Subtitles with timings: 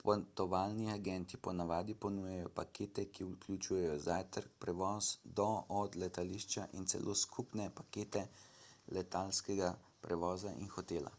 [0.00, 7.68] potovalni agenti po navadi ponujajo pakete ki vključujejo zajtrk prevoz do/od letališča in celo skupne
[7.82, 8.24] pakete
[8.98, 9.70] letalskega
[10.08, 11.16] prevoza in hotela